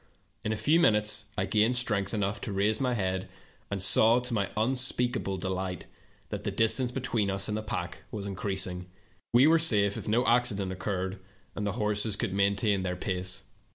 [0.43, 3.29] In a few minutes I gained strength enough to raise my head,
[3.69, 5.85] and saw, to m3' unspeakable delight,
[6.29, 8.89] that the distance between us and the pack was increasing.
[9.31, 11.19] We were safe if no accident occurred
[11.53, 13.43] and the horses could maintain their pace.